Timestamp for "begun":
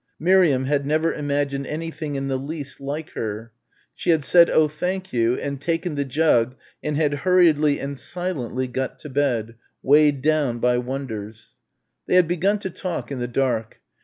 12.27-12.57